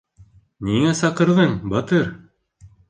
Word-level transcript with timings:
—Ниңә 0.69 0.95
саҡырҙың, 1.03 1.57
Батыр? 1.77 2.13